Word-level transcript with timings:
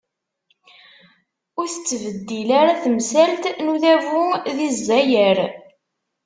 Ur 1.59 1.65
tettbeddil 1.73 2.49
ara 2.59 2.73
temsalt 2.83 3.43
n 3.63 3.65
udabu 3.73 4.25
di 4.57 4.69
Zzayer. 4.77 5.39